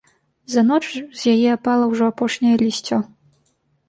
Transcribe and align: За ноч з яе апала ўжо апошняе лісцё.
За 0.51 0.61
ноч 0.69 0.85
з 0.85 1.21
яе 1.33 1.49
апала 1.57 1.85
ўжо 1.91 2.03
апошняе 2.13 2.55
лісцё. 2.63 2.97